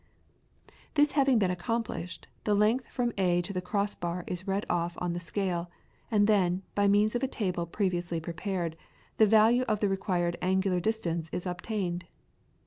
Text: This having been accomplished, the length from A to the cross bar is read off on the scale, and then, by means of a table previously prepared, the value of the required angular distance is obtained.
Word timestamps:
This 0.95 1.11
having 1.11 1.37
been 1.37 1.51
accomplished, 1.51 2.27
the 2.43 2.55
length 2.55 2.87
from 2.87 3.13
A 3.19 3.39
to 3.43 3.53
the 3.53 3.61
cross 3.61 3.93
bar 3.93 4.23
is 4.25 4.47
read 4.47 4.65
off 4.67 4.95
on 4.99 5.13
the 5.13 5.19
scale, 5.19 5.69
and 6.09 6.25
then, 6.25 6.63
by 6.73 6.87
means 6.87 7.13
of 7.13 7.21
a 7.21 7.27
table 7.27 7.67
previously 7.67 8.19
prepared, 8.19 8.75
the 9.17 9.27
value 9.27 9.61
of 9.67 9.79
the 9.79 9.87
required 9.89 10.39
angular 10.41 10.79
distance 10.79 11.29
is 11.31 11.45
obtained. 11.45 12.05